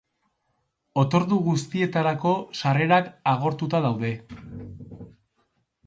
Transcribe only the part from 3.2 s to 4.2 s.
agortuta daude.